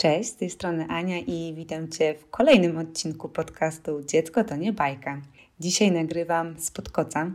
[0.00, 4.72] Cześć, z tej strony Ania i witam Cię w kolejnym odcinku podcastu Dziecko to nie
[4.72, 5.20] bajka.
[5.60, 7.30] Dzisiaj nagrywam z podkoca,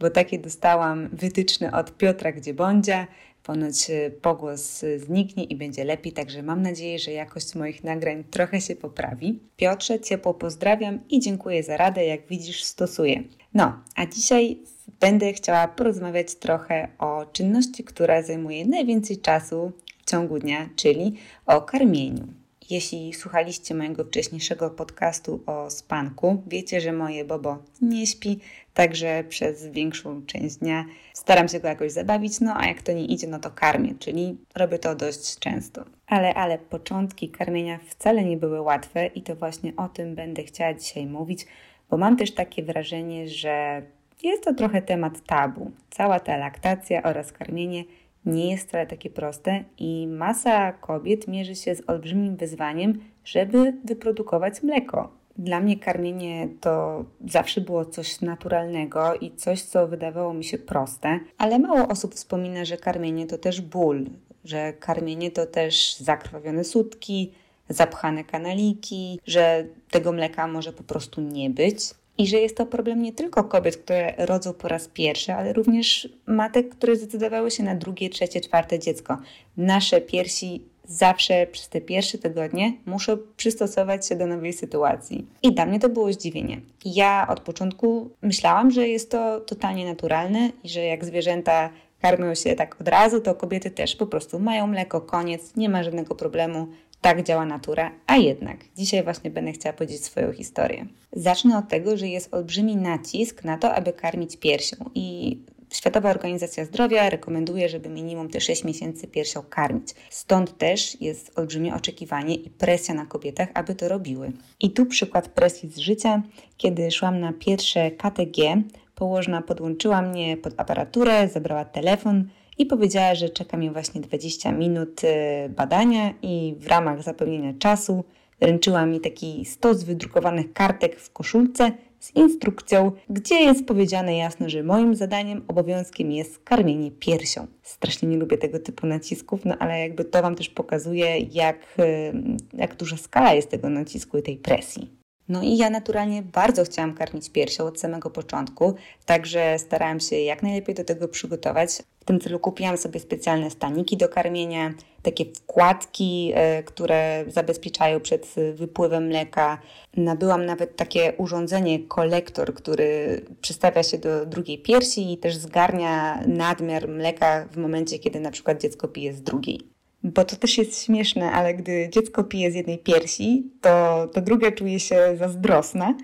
[0.00, 3.06] bo takie dostałam wytyczne od Piotra Gdziebądzia.
[3.42, 8.60] Ponoć y, pogłos zniknie i będzie lepiej, także mam nadzieję, że jakość moich nagrań trochę
[8.60, 9.38] się poprawi.
[9.56, 13.22] Piotrze, ciepło pozdrawiam i dziękuję za radę, jak widzisz stosuję.
[13.54, 14.58] No, a dzisiaj
[15.00, 19.72] będę chciała porozmawiać trochę o czynności, która zajmuje najwięcej czasu
[20.10, 21.14] w ciągu dnia, czyli
[21.46, 22.26] o karmieniu.
[22.70, 28.38] Jeśli słuchaliście mojego wcześniejszego podcastu o spanku, wiecie, że moje Bobo nie śpi,
[28.74, 33.04] także przez większą część dnia staram się go jakoś zabawić, no a jak to nie
[33.04, 35.84] idzie, no to karmię, czyli robię to dość często.
[36.06, 40.74] Ale, ale początki karmienia wcale nie były łatwe i to właśnie o tym będę chciała
[40.74, 41.46] dzisiaj mówić,
[41.90, 43.82] bo mam też takie wrażenie, że
[44.22, 45.70] jest to trochę temat tabu.
[45.90, 47.84] Cała ta laktacja oraz karmienie
[48.26, 54.62] nie jest wcale takie proste i masa kobiet mierzy się z olbrzymim wyzwaniem, żeby wyprodukować
[54.62, 55.12] mleko.
[55.38, 61.20] Dla mnie karmienie to zawsze było coś naturalnego i coś, co wydawało mi się proste,
[61.38, 64.06] ale mało osób wspomina, że karmienie to też ból,
[64.44, 67.32] że karmienie to też zakrwawione sutki,
[67.68, 71.76] zapchane kanaliki, że tego mleka może po prostu nie być.
[72.20, 76.08] I że jest to problem nie tylko kobiet, które rodzą po raz pierwszy, ale również
[76.26, 79.18] matek, które zdecydowały się na drugie, trzecie, czwarte dziecko.
[79.56, 85.26] Nasze piersi zawsze przez te pierwsze tygodnie muszą przystosować się do nowej sytuacji.
[85.42, 86.60] I dla mnie to było zdziwienie.
[86.84, 92.54] Ja od początku myślałam, że jest to totalnie naturalne i że jak zwierzęta karmią się
[92.54, 96.66] tak od razu, to kobiety też po prostu mają mleko, koniec, nie ma żadnego problemu,
[97.00, 100.86] tak działa natura, a jednak dzisiaj właśnie będę chciała powiedzieć swoją historię.
[101.12, 105.38] Zacznę od tego, że jest olbrzymi nacisk na to, aby karmić piersią i
[105.74, 109.88] Światowa Organizacja Zdrowia rekomenduje, żeby minimum te 6 miesięcy piersią karmić.
[110.10, 114.32] Stąd też jest olbrzymie oczekiwanie i presja na kobietach, aby to robiły.
[114.60, 116.22] I tu przykład presji z życia.
[116.56, 118.62] Kiedy szłam na pierwsze KTG,
[118.94, 122.28] położna podłączyła mnie pod aparaturę, zabrała telefon,
[122.60, 125.08] i powiedziała, że czeka mnie właśnie 20 minut y,
[125.48, 128.04] badania i w ramach zapewnienia czasu
[128.40, 134.62] wręczyła mi taki stos wydrukowanych kartek w koszulce z instrukcją, gdzie jest powiedziane jasno, że
[134.62, 137.46] moim zadaniem, obowiązkiem jest karmienie piersią.
[137.62, 142.12] Strasznie nie lubię tego typu nacisków, no ale jakby to Wam też pokazuje, jak, y,
[142.52, 144.99] jak duża skala jest tego nacisku i tej presji.
[145.30, 148.74] No i ja naturalnie bardzo chciałam karmić piersią od samego początku,
[149.06, 151.70] także starałam się jak najlepiej do tego przygotować.
[152.00, 158.34] W tym celu kupiłam sobie specjalne staniki do karmienia, takie wkładki, e, które zabezpieczają przed
[158.54, 159.58] wypływem mleka.
[159.96, 166.88] Nabyłam nawet takie urządzenie, kolektor, który przystawia się do drugiej piersi i też zgarnia nadmiar
[166.88, 169.79] mleka w momencie, kiedy na przykład dziecko pije z drugiej.
[170.04, 174.52] Bo to też jest śmieszne, ale gdy dziecko pije z jednej piersi, to, to druga
[174.52, 175.94] czuje się zazdrosna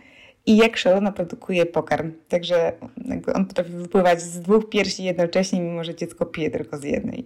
[0.47, 2.13] i jak szalona produkuje pokarm.
[2.29, 2.73] Także
[3.35, 7.25] on potrafi wypływać z dwóch piersi jednocześnie, mimo że dziecko pije tylko z jednej.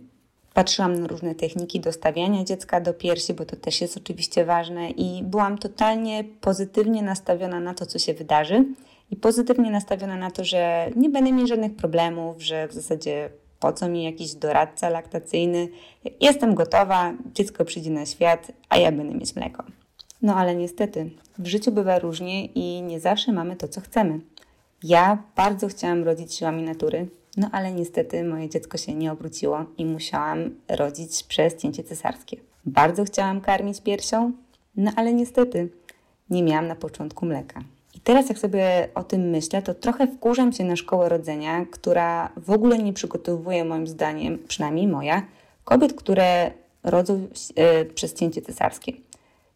[0.54, 5.22] Patrzyłam na różne techniki dostawiania dziecka do piersi, bo to też jest oczywiście ważne, i
[5.22, 8.64] byłam totalnie pozytywnie nastawiona na to, co się wydarzy,
[9.10, 13.72] i pozytywnie nastawiona na to, że nie będę mieć żadnych problemów, że w zasadzie po
[13.72, 15.69] co mi jakiś doradca laktacyjny?
[16.21, 19.65] Jestem gotowa, dziecko przyjdzie na świat, a ja będę mieć mleko.
[20.22, 24.20] No ale niestety, w życiu bywa różnie i nie zawsze mamy to, co chcemy.
[24.82, 29.84] Ja bardzo chciałam rodzić siłami natury, no ale niestety moje dziecko się nie obróciło i
[29.84, 32.37] musiałam rodzić przez cięcie cesarskie.
[32.65, 34.32] Bardzo chciałam karmić piersią,
[34.76, 35.69] no ale niestety
[36.31, 37.60] nie miałam na początku mleka.
[38.00, 42.33] I teraz, jak sobie o tym myślę, to trochę wkurzam się na szkołę rodzenia, która
[42.37, 45.22] w ogóle nie przygotowuje, moim zdaniem, przynajmniej moja,
[45.65, 46.50] kobiet, które
[46.83, 48.93] rodzą e, przez cięcie cesarskie.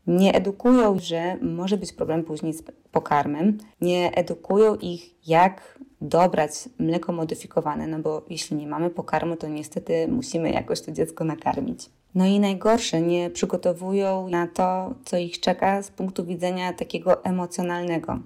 [0.06, 2.62] Nie edukują, że może być problem później z
[2.92, 9.48] pokarmem, nie edukują ich, jak dobrać mleko modyfikowane, no bo jeśli nie mamy pokarmu, to
[9.48, 11.90] niestety musimy jakoś to dziecko nakarmić.
[12.14, 18.18] No i najgorsze, nie przygotowują na to, co ich czeka z punktu widzenia takiego emocjonalnego,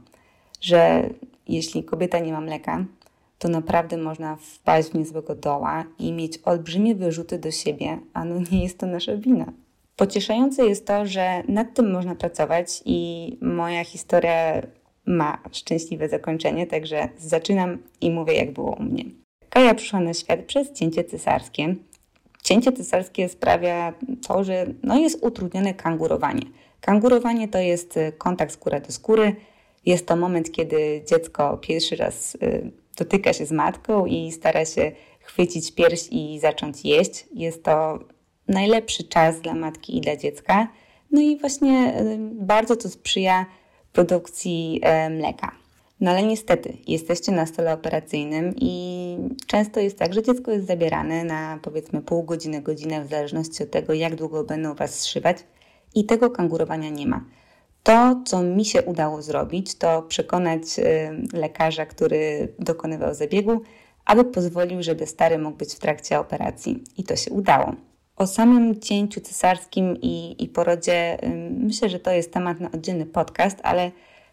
[0.60, 1.10] że
[1.48, 2.84] jeśli kobieta nie ma mleka,
[3.38, 8.34] to naprawdę można wpaść w niezłego doła i mieć olbrzymie wyrzuty do siebie, a no
[8.52, 9.52] nie jest to nasza wina.
[9.96, 14.62] Pocieszające jest to, że nad tym można pracować i moja historia
[15.06, 19.04] ma szczęśliwe zakończenie, także zaczynam i mówię, jak było u mnie.
[19.50, 21.74] Kaja przyszła na świat przez cięcie cesarskie.
[22.42, 23.92] Cięcie cesarskie sprawia
[24.26, 26.42] to, że no jest utrudnione kangurowanie.
[26.80, 29.36] Kangurowanie to jest y, kontakt skóra do skóry.
[29.86, 34.92] Jest to moment, kiedy dziecko pierwszy raz y, dotyka się z matką i stara się
[35.20, 37.26] chwycić pierś i zacząć jeść.
[37.34, 37.98] Jest to
[38.48, 40.68] najlepszy czas dla matki i dla dziecka,
[41.10, 41.94] No i właśnie
[42.32, 43.46] bardzo to sprzyja
[43.92, 44.80] produkcji
[45.10, 45.57] mleka.
[46.00, 49.16] No ale niestety, jesteście na stole operacyjnym i
[49.46, 53.70] często jest tak, że dziecko jest zabierane na powiedzmy pół godziny, godzinę, w zależności od
[53.70, 55.36] tego, jak długo będą Was zszywać
[55.94, 57.24] i tego kangurowania nie ma.
[57.82, 60.62] To, co mi się udało zrobić, to przekonać
[61.32, 63.60] lekarza, który dokonywał zabiegu,
[64.04, 66.84] aby pozwolił, żeby stary mógł być w trakcie operacji.
[66.96, 67.72] I to się udało.
[68.16, 71.18] O samym cięciu cesarskim i, i porodzie
[71.50, 73.90] myślę, że to jest temat na oddzielny podcast, ale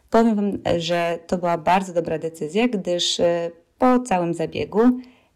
[0.09, 4.79] powiem Wam, że to była bardzo dobra decyzja, gdyż e, po całym zabiegu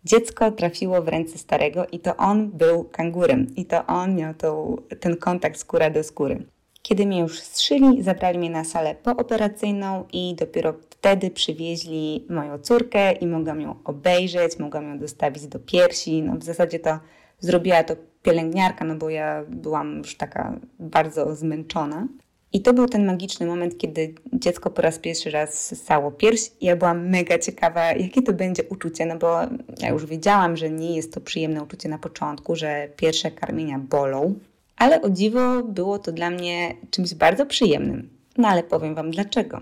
[0.03, 4.77] dziecko trafiło w ręce starego i to on był kangurem i to on miał tą,
[4.99, 6.45] ten kontakt skóra do skóry.
[6.81, 13.11] Kiedy mnie już zszyli, zabrali mnie na salę pooperacyjną i dopiero wtedy przywieźli moją córkę
[13.11, 16.21] i mogłam ją obejrzeć, mogłam ją dostawić do piersi.
[16.21, 16.99] No w zasadzie to
[17.39, 22.07] zrobiła to pielęgniarka, no bo ja byłam już taka bardzo zmęczona.
[22.53, 26.51] I to był ten magiczny moment, kiedy dziecko po raz pierwszy raz ssało pierś.
[26.61, 29.39] Ja byłam mega ciekawa, jakie to będzie uczucie, no bo
[29.79, 34.35] ja już wiedziałam, że nie jest to przyjemne uczucie na początku, że pierwsze karmienia bolą,
[34.77, 38.09] ale o dziwo było to dla mnie czymś bardzo przyjemnym.
[38.37, 39.61] No ale powiem Wam dlaczego.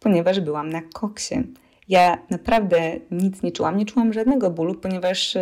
[0.00, 1.34] Ponieważ byłam na koksie.
[1.88, 5.40] Ja naprawdę nic nie czułam, nie czułam żadnego bólu, ponieważ y,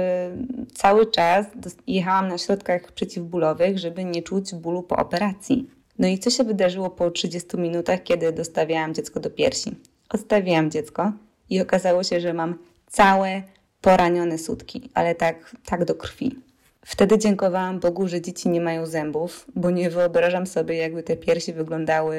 [0.75, 1.47] cały czas
[1.87, 5.78] jechałam na środkach przeciwbólowych, żeby nie czuć bólu po operacji.
[5.99, 9.71] No i co się wydarzyło po 30 minutach, kiedy dostawiałam dziecko do piersi?
[10.11, 11.13] Odstawiłam dziecko
[11.51, 13.43] i okazało się, że mam całe
[13.81, 16.37] poranione sutki, ale tak, tak do krwi.
[16.85, 21.53] Wtedy dziękowałam Bogu, że dzieci nie mają zębów, bo nie wyobrażam sobie, jakby te piersi
[21.53, 22.17] wyglądały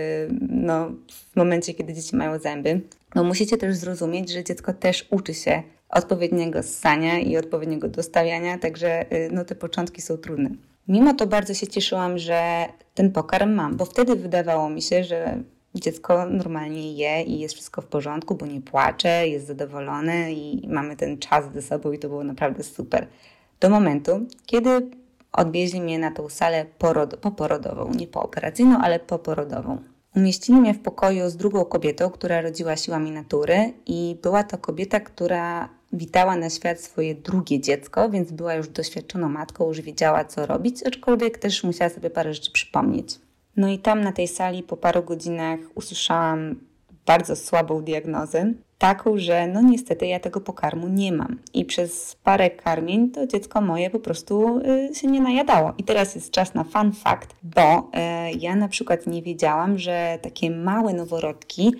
[0.50, 0.92] no,
[1.32, 2.82] w momencie, kiedy dzieci mają zęby.
[3.16, 9.14] No, musicie też zrozumieć, że dziecko też uczy się odpowiedniego ssania i odpowiedniego dostawiania, także
[9.14, 10.50] y, no, te początki są trudne.
[10.88, 15.44] Mimo to bardzo się cieszyłam, że ten pokarm mam, bo wtedy wydawało mi się, że
[15.76, 20.96] dziecko normalnie je i jest wszystko w porządku, bo nie płacze, jest zadowolone i mamy
[20.96, 23.08] ten czas ze sobą i to było naprawdę super.
[23.60, 24.90] Do momentu, kiedy
[25.32, 29.78] odwieźli mnie na tą salę porod poporodową, nie pooperacyjną, ale poporodową.
[30.16, 35.00] Umieścili mnie w pokoju z drugą kobietą, która rodziła siłami natury i była to kobieta,
[35.00, 40.46] która witała na świat swoje drugie dziecko, więc była już doświadczoną matką, już wiedziała co
[40.46, 43.20] robić, aczkolwiek też musiała sobie parę rzeczy przypomnieć.
[43.58, 46.56] No i tam na tej sali po paru godzinach usłyszałam
[47.06, 51.40] bardzo słabą diagnozę, taką, że no niestety ja tego pokarmu nie mam.
[51.54, 54.62] I przez parę karmień to dziecko moje po prostu
[54.92, 55.74] y, się nie najadało.
[55.78, 60.20] I teraz jest czas na fun fact, bo y, ja na przykład nie wiedziałam, że
[60.22, 61.74] takie małe noworodki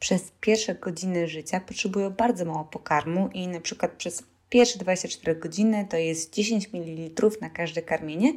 [0.00, 5.86] przez pierwsze godziny życia potrzebują bardzo mało pokarmu i na przykład przez pierwsze 24 godziny
[5.90, 8.32] to jest 10 ml na każde karmienie,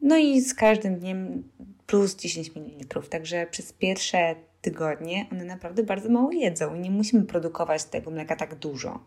[0.00, 1.42] no i z każdym dniem
[1.86, 3.02] plus 10 ml.
[3.08, 8.36] Także przez pierwsze tygodnie one naprawdę bardzo mało jedzą i nie musimy produkować tego mleka
[8.36, 9.00] tak dużo.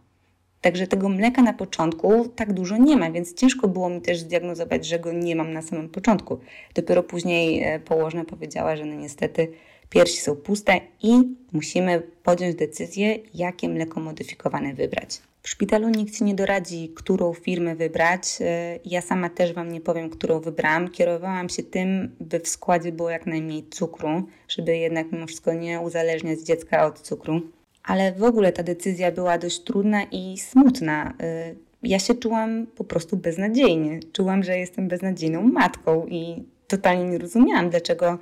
[0.61, 4.85] Także tego mleka na początku tak dużo nie ma, więc ciężko było mi też zdiagnozować,
[4.85, 6.39] że go nie mam na samym początku.
[6.73, 9.51] Dopiero później e, położna powiedziała, że no niestety
[9.89, 11.13] piersi są puste i
[11.51, 15.21] musimy podjąć decyzję, jakie mleko modyfikowane wybrać.
[15.43, 18.37] W szpitalu nikt nie doradzi, którą firmę wybrać.
[18.41, 20.89] E, ja sama też Wam nie powiem, którą wybrałam.
[20.89, 25.79] Kierowałam się tym, by w składzie było jak najmniej cukru, żeby jednak mimo wszystko nie
[25.79, 27.41] uzależniać dziecka od cukru.
[27.83, 31.13] Ale w ogóle ta decyzja była dość trudna i smutna.
[31.19, 33.99] E, ja się czułam po prostu beznadziejnie.
[34.13, 38.17] Czułam, że jestem beznadziejną matką i totalnie nie rozumiałam, dlaczego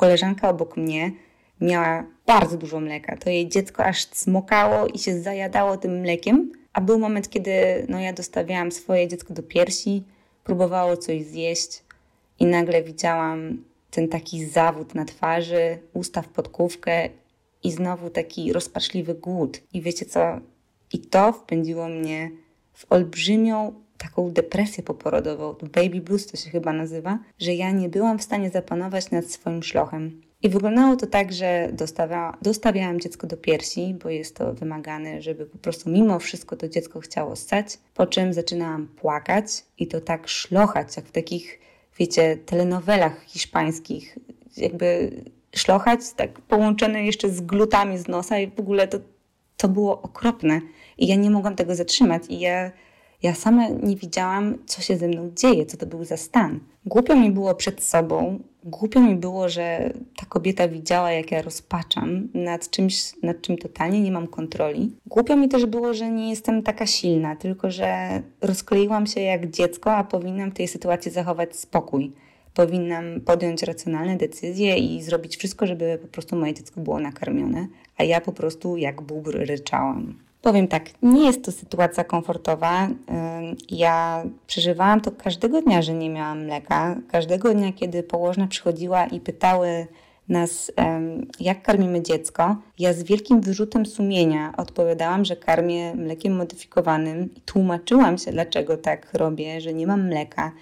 [0.00, 1.12] koleżanka obok mnie
[1.60, 3.16] miała bardzo dużo mleka.
[3.16, 7.52] To jej dziecko aż smokało i się zajadało tym mlekiem, a był moment, kiedy
[7.88, 10.02] no, ja dostawiałam swoje dziecko do piersi,
[10.44, 11.82] próbowało coś zjeść
[12.38, 17.08] i nagle widziałam ten taki zawód na twarzy, usta w podkówkę
[17.64, 19.60] i znowu taki rozpaczliwy głód.
[19.72, 20.40] I wiecie co?
[20.92, 22.30] I to wpędziło mnie
[22.72, 28.18] w olbrzymią taką depresję poporodową, baby blues to się chyba nazywa, że ja nie byłam
[28.18, 30.22] w stanie zapanować nad swoim szlochem.
[30.42, 35.46] I wyglądało to tak, że dostawia, dostawiałam dziecko do piersi, bo jest to wymagane, żeby
[35.46, 39.46] po prostu mimo wszystko to dziecko chciało stać, po czym zaczynałam płakać
[39.78, 41.60] i to tak szlochać, jak w takich,
[41.98, 44.18] wiecie, telenowelach hiszpańskich,
[44.56, 45.10] jakby
[45.56, 48.98] szlochać, tak połączone jeszcze z glutami z nosa i w ogóle to,
[49.56, 50.60] to było okropne.
[50.98, 52.70] I ja nie mogłam tego zatrzymać i ja
[53.22, 56.60] ja sama nie widziałam, co się ze mną dzieje, co to był za stan.
[56.86, 62.28] Głupio mi było przed sobą, głupio mi było, że ta kobieta widziała, jak ja rozpaczam
[62.34, 64.96] nad czymś, nad czym totalnie nie mam kontroli.
[65.06, 69.92] Głupio mi też było, że nie jestem taka silna, tylko że rozkleiłam się jak dziecko,
[69.92, 72.12] a powinnam w tej sytuacji zachować spokój.
[72.54, 78.04] powinnam podjąć racjonalne decyzje i zrobić wszystko, żeby po prostu moje dziecko było nakarmione, a
[78.04, 80.14] ja po prostu jak bóbr ryczałam.
[80.42, 82.88] Powiem tak, nie jest to sytuacja komfortowa.
[83.70, 86.96] Ja przeżywałam to każdego dnia, że nie miałam mleka.
[87.10, 89.86] Każdego dnia, kiedy położna przychodziła i pytały
[90.28, 90.72] nas,
[91.40, 98.18] jak karmimy dziecko, ja z wielkim wyrzutem sumienia odpowiadałam, że karmię mlekiem modyfikowanym i tłumaczyłam
[98.18, 100.52] się, dlaczego tak robię, że nie mam mleka.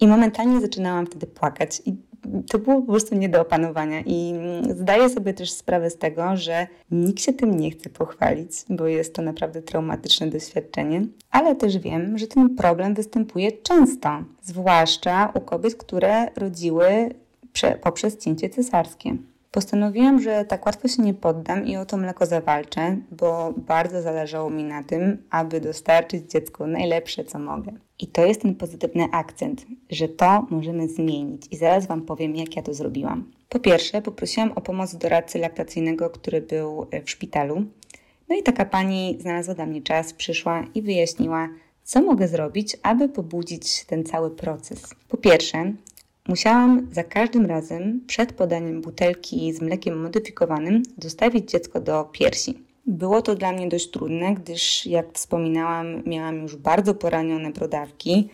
[0.00, 1.82] I momentalnie zaczynałam wtedy płakać.
[1.86, 1.96] I
[2.50, 4.00] to było po prostu nie do opanowania.
[4.06, 4.34] I
[4.70, 9.14] zdaję sobie też sprawę z tego, że nikt się tym nie chce pochwalić, bo jest
[9.14, 11.06] to naprawdę traumatyczne doświadczenie.
[11.30, 14.10] Ale też wiem, że ten problem występuje często,
[14.42, 17.14] zwłaszcza u kobiet, które rodziły
[17.82, 19.16] poprzez cięcie cesarskie.
[19.50, 24.50] Postanowiłam, że tak łatwo się nie poddam i o to mleko zawalczę, bo bardzo zależało
[24.50, 27.72] mi na tym, aby dostarczyć dziecku najlepsze, co mogę.
[28.00, 31.42] I to jest ten pozytywny akcent, że to możemy zmienić.
[31.50, 33.30] I zaraz Wam powiem, jak ja to zrobiłam.
[33.48, 37.64] Po pierwsze, poprosiłam o pomoc doradcy laktacyjnego, który był w szpitalu.
[38.28, 41.48] No i taka pani znalazła dla mnie czas, przyszła i wyjaśniła,
[41.84, 44.94] co mogę zrobić, aby pobudzić ten cały proces.
[45.08, 45.72] Po pierwsze,
[46.28, 52.69] Musiałam za każdym razem przed podaniem butelki z mlekiem modyfikowanym dostawić dziecko do piersi.
[52.90, 58.28] Było to dla mnie dość trudne, gdyż, jak wspominałam, miałam już bardzo poranione brodawki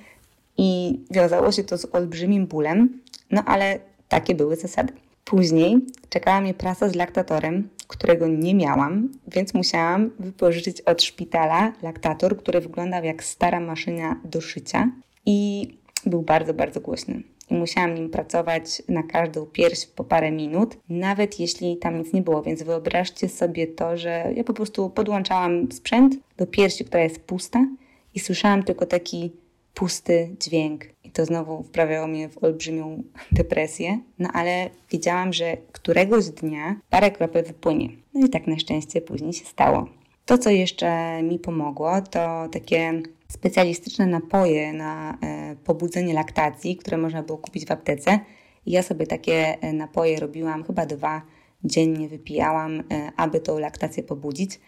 [0.58, 4.92] i wiązało się to z olbrzymim bólem, no ale takie były zasady.
[5.24, 5.76] Później
[6.08, 12.60] czekała mnie praca z laktatorem, którego nie miałam, więc musiałam wypożyczyć od szpitala laktator, który
[12.60, 14.90] wyglądał jak stara maszyna do szycia
[15.26, 15.68] i
[16.06, 21.40] był bardzo, bardzo głośny i musiałam nim pracować na każdą pierś po parę minut, nawet
[21.40, 22.42] jeśli tam nic nie było.
[22.42, 27.66] Więc wyobraźcie sobie to, że ja po prostu podłączałam sprzęt do piersi, która jest pusta
[28.14, 29.30] i słyszałam tylko taki
[29.74, 30.84] pusty dźwięk.
[31.04, 33.98] I to znowu wprawiało mnie w olbrzymią depresję.
[34.18, 37.88] No ale wiedziałam, że któregoś dnia parę kropel wypłynie.
[38.14, 39.88] No i tak na szczęście później się stało.
[40.26, 47.22] To, co jeszcze mi pomogło, to takie specjalistyczne napoje na e, pobudzenie laktacji, które można
[47.22, 48.20] było kupić w aptece.
[48.66, 51.22] Ja sobie takie e, napoje robiłam, chyba dwa
[51.64, 52.82] dziennie wypijałam, e,
[53.16, 54.60] aby tą laktację pobudzić.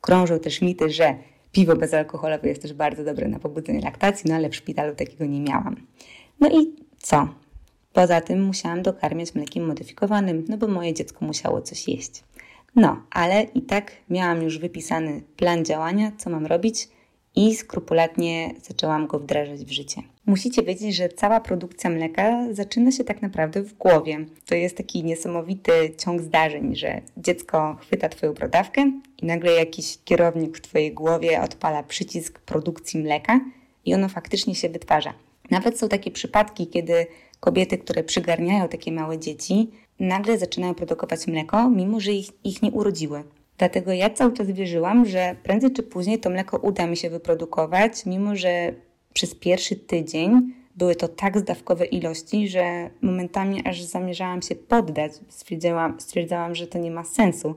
[0.00, 1.14] Krążą też mity, że
[1.52, 5.40] piwo bezalkoholowe jest też bardzo dobre na pobudzenie laktacji, no ale w szpitalu takiego nie
[5.40, 5.76] miałam.
[6.40, 7.28] No i co?
[7.92, 12.25] Poza tym musiałam dokarmiać mlekiem modyfikowanym, no bo moje dziecko musiało coś jeść.
[12.76, 16.88] No, ale i tak miałam już wypisany plan działania, co mam robić,
[17.36, 20.02] i skrupulatnie zaczęłam go wdrażać w życie.
[20.26, 24.26] Musicie wiedzieć, że cała produkcja mleka zaczyna się tak naprawdę w głowie.
[24.46, 28.92] To jest taki niesamowity ciąg zdarzeń, że dziecko chwyta Twoją brodawkę
[29.22, 33.40] i nagle jakiś kierownik w Twojej głowie odpala przycisk produkcji mleka
[33.84, 35.14] i ono faktycznie się wytwarza.
[35.50, 37.06] Nawet są takie przypadki, kiedy
[37.40, 42.70] kobiety, które przygarniają takie małe dzieci, nagle zaczynają produkować mleko, mimo że ich, ich nie
[42.70, 43.24] urodziły.
[43.58, 48.06] Dlatego ja cały czas wierzyłam, że prędzej czy później to mleko uda mi się wyprodukować,
[48.06, 48.72] mimo że
[49.12, 55.12] przez pierwszy tydzień były to tak zdawkowe ilości, że momentami aż zamierzałam się poddać.
[55.28, 57.54] Stwierdzałam, stwierdzałam, że to nie ma sensu,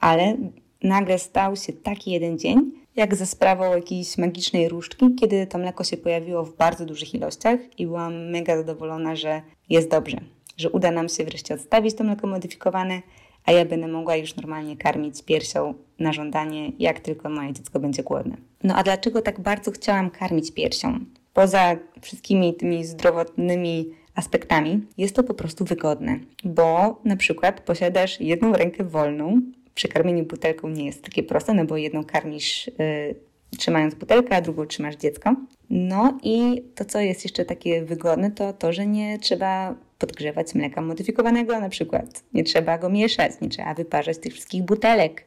[0.00, 0.36] ale
[0.82, 5.84] nagle stał się taki jeden dzień, jak za sprawą jakiejś magicznej różdżki, kiedy to mleko
[5.84, 10.16] się pojawiło w bardzo dużych ilościach i byłam mega zadowolona, że jest dobrze,
[10.56, 13.02] że uda nam się wreszcie odstawić to mleko modyfikowane
[13.44, 18.02] a ja będę mogła już normalnie karmić piersią na żądanie, jak tylko moje dziecko będzie
[18.02, 18.36] głodne.
[18.62, 20.98] No a dlaczego tak bardzo chciałam karmić piersią?
[21.32, 28.52] Poza wszystkimi tymi zdrowotnymi aspektami, jest to po prostu wygodne, bo na przykład posiadasz jedną
[28.52, 29.40] rękę wolną.
[29.74, 33.14] Przy karmieniu butelką nie jest takie proste, no bo jedną karmisz yy,
[33.58, 35.36] trzymając butelkę, a drugą trzymasz dziecko.
[35.70, 40.80] No i to, co jest jeszcze takie wygodne, to to, że nie trzeba podgrzewać mleka
[40.80, 42.22] modyfikowanego na przykład.
[42.34, 45.24] Nie trzeba go mieszać, nie trzeba wyparzać tych wszystkich butelek.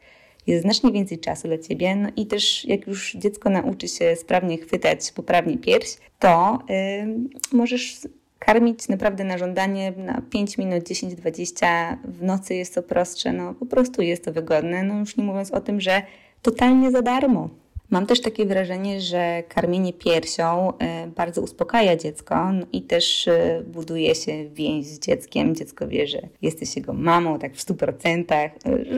[0.48, 1.96] Jest znacznie więcej czasu dla Ciebie.
[1.96, 8.00] No i też jak już dziecko nauczy się sprawnie chwytać poprawnie pierś, to yy, możesz
[8.40, 11.98] karmić naprawdę na żądanie na 5 minut, 10, 20.
[12.04, 14.84] W nocy jest to prostsze, no po prostu jest to wygodne.
[14.84, 16.02] No już nie mówiąc o tym, że
[16.42, 17.50] totalnie za darmo.
[17.90, 23.64] Mam też takie wrażenie, że karmienie piersią e, bardzo uspokaja dziecko no i też e,
[23.68, 25.56] buduje się więź z dzieckiem.
[25.56, 28.34] Dziecko wie, że jesteś jego mamą, tak w 100%.
[28.34, 28.52] E,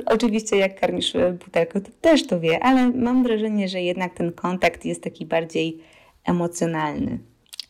[0.05, 1.13] oczywiście jak karmisz
[1.45, 5.77] butelkę, to też to wie, ale mam wrażenie, że jednak ten kontakt jest taki bardziej
[6.25, 7.19] emocjonalny.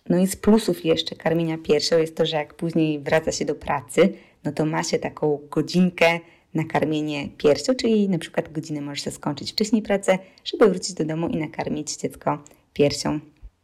[0.10, 3.56] No i z plusów jeszcze karmienia piersią jest to, że jak później wraca się do
[3.56, 6.20] pracy, no to ma się taką godzinkę
[6.58, 11.28] nakarmienie piersią, czyli na przykład godzinę możesz sobie skończyć wcześniej pracę, żeby wrócić do domu
[11.28, 13.20] i nakarmić dziecko piersią.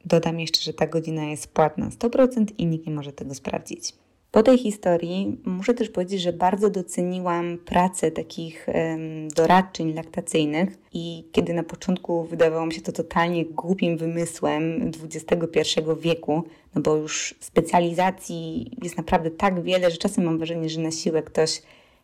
[0.06, 3.94] Dodam jeszcze, że ta godzina jest płatna 100% i nikt nie może tego sprawdzić.
[4.34, 11.24] Po tej historii muszę też powiedzieć, że bardzo doceniłam pracę takich um, doradczyń laktacyjnych i
[11.32, 15.62] kiedy na początku wydawało mi się to totalnie głupim wymysłem XXI
[16.00, 16.44] wieku,
[16.76, 21.24] no bo już specjalizacji jest naprawdę tak wiele, że czasem mam wrażenie, że na siłę
[21.24, 21.62] ktoś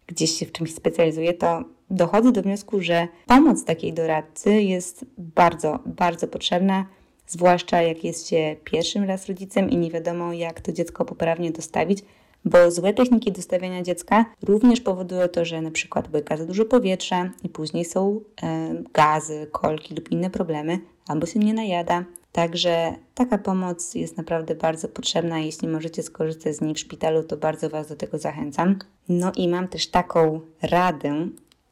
[0.10, 5.80] gdzieś się w czymś specjalizuje, to dochodzę do wniosku, że pomoc takiej doradcy jest bardzo,
[5.86, 6.86] bardzo potrzebna,
[7.28, 12.04] zwłaszcza jak jest się pierwszym raz rodzicem i nie wiadomo, jak to dziecko poprawnie dostawić,
[12.46, 17.30] bo złe techniki dostawiania dziecka również powodują to, że na przykład łyka za dużo powietrza
[17.44, 22.04] i później są e, gazy, kolki lub inne problemy, albo się nie najada.
[22.32, 25.40] Także taka pomoc jest naprawdę bardzo potrzebna.
[25.40, 28.80] Jeśli możecie skorzystać z niej w szpitalu, to bardzo Was do tego zachęcam.
[29.10, 31.28] No i mam też taką radę,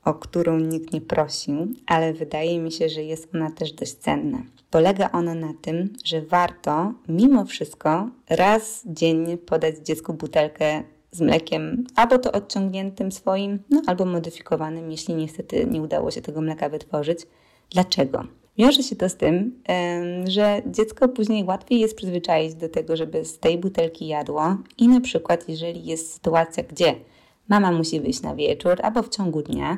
[0.06, 4.44] o którą nikt nie prosił, ale wydaje mi się, że jest ona też dość cenna.
[4.72, 11.84] Polega ona na tym, że warto mimo wszystko raz dziennie podać dziecku butelkę z mlekiem,
[11.96, 17.20] albo to odciągniętym swoim, no albo modyfikowanym, jeśli niestety nie udało się tego mleka wytworzyć.
[17.70, 18.24] Dlaczego?
[18.58, 19.64] Wiąże się to z tym,
[20.28, 25.02] że dziecko później łatwiej jest przyzwyczaić do tego, żeby z tej butelki jadło i na
[25.02, 26.96] przykład jeżeli jest sytuacja, gdzie
[27.50, 29.78] mama musi wyjść na wieczór albo w ciągu dnia,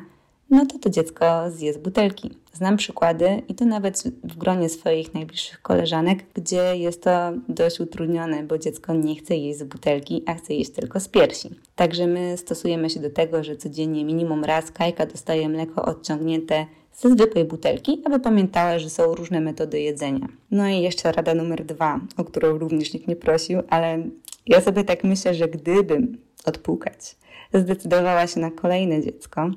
[0.50, 2.30] no to to dziecko zje z butelki.
[2.52, 7.10] Znam przykłady i to nawet w gronie swoich najbliższych koleżanek, gdzie jest to
[7.48, 11.50] dość utrudnione, bo dziecko nie chce jeść z butelki, a chce jeść tylko z piersi.
[11.76, 17.10] Także my stosujemy się do tego, że codziennie minimum raz Kajka dostaje mleko odciągnięte ze
[17.10, 20.28] zwykłej butelki, aby pamiętała, że są różne metody jedzenia.
[20.50, 23.98] No i jeszcze rada numer dwa, o którą również nikt nie prosił, ale
[24.46, 27.16] ja sobie tak myślę, że gdybym odpukać
[27.54, 29.50] zdecydowała się na kolejne dziecko,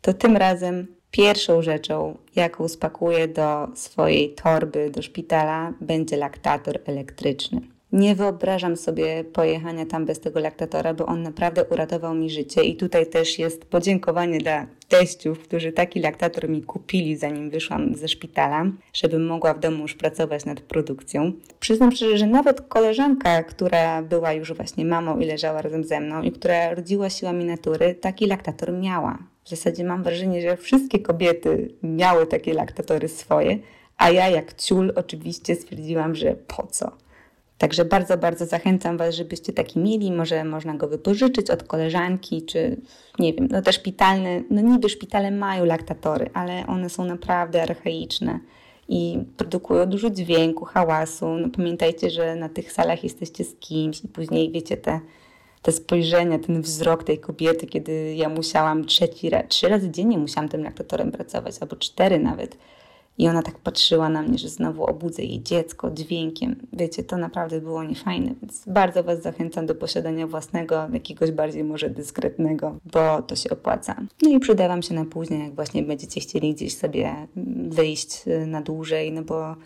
[0.00, 7.60] to tym razem pierwszą rzeczą, jaką spakuję do swojej torby do szpitala, będzie laktator elektryczny.
[7.92, 12.62] Nie wyobrażam sobie pojechania tam bez tego laktatora, bo on naprawdę uratował mi życie.
[12.62, 18.08] I tutaj też jest podziękowanie dla teściów, którzy taki laktator mi kupili, zanim wyszłam ze
[18.08, 21.32] szpitala, żebym mogła w domu już pracować nad produkcją.
[21.60, 26.22] Przyznam szczerze, że nawet koleżanka, która była już właśnie mamą i leżała razem ze mną
[26.22, 29.18] i która rodziła siłami natury, taki laktator miała.
[29.44, 33.58] W zasadzie mam wrażenie, że wszystkie kobiety miały takie laktatory swoje,
[33.96, 37.05] a ja jak ciul oczywiście stwierdziłam, że po co?
[37.58, 40.12] Także bardzo, bardzo zachęcam Was, żebyście taki mieli.
[40.12, 42.80] Może można go wypożyczyć od koleżanki, czy
[43.18, 48.40] nie wiem, no te szpitalne, no niby szpitale mają laktatory, ale one są naprawdę archaiczne
[48.88, 51.28] i produkują dużo dźwięku, hałasu.
[51.28, 55.00] No pamiętajcie, że na tych salach jesteście z kimś i później wiecie te,
[55.62, 60.62] te spojrzenia, ten wzrok tej kobiety, kiedy ja musiałam trzeci, trzy razy dziennie musiałam tym
[60.62, 62.56] laktatorem pracować, albo cztery nawet
[63.18, 66.56] i ona tak patrzyła na mnie, że znowu obudzę jej dziecko dźwiękiem.
[66.72, 71.90] Wiecie, to naprawdę było niefajne, więc bardzo Was zachęcam do posiadania własnego, jakiegoś bardziej może
[71.90, 73.96] dyskretnego, bo to się opłaca.
[74.22, 77.14] No i przyda Wam się na później, jak właśnie będziecie chcieli gdzieś sobie
[77.68, 79.56] wyjść y, na dłużej, no bo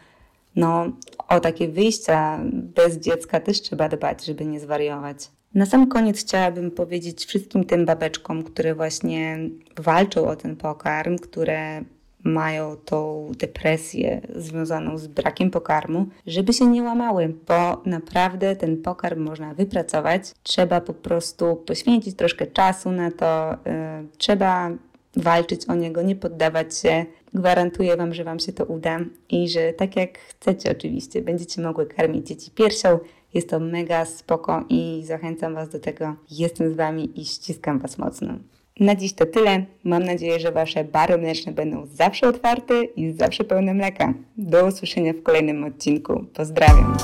[0.56, 0.92] no,
[1.28, 5.30] o takie wyjścia bez dziecka też trzeba dbać, żeby nie zwariować.
[5.54, 9.38] Na sam koniec chciałabym powiedzieć wszystkim tym babeczkom, które właśnie
[9.76, 11.84] walczą o ten pokarm, które
[12.24, 19.22] mają tą depresję związaną z brakiem pokarmu, żeby się nie łamały, bo naprawdę ten pokarm
[19.22, 20.22] można wypracować.
[20.42, 23.72] Trzeba po prostu poświęcić troszkę czasu na to, yy,
[24.18, 24.70] trzeba
[25.16, 27.06] walczyć o niego, nie poddawać się.
[27.34, 31.86] Gwarantuję Wam, że Wam się to uda i że tak jak chcecie oczywiście, będziecie mogły
[31.86, 32.98] karmić dzieci piersią.
[33.34, 36.14] Jest to mega spoko i zachęcam Was do tego.
[36.30, 38.34] Jestem z Wami i ściskam Was mocno.
[38.80, 39.64] Na dziś to tyle.
[39.84, 44.14] Mam nadzieję, że Wasze bary mleczne będą zawsze otwarte i zawsze pełne mleka.
[44.36, 46.24] Do usłyszenia w kolejnym odcinku.
[46.34, 46.96] Pozdrawiam.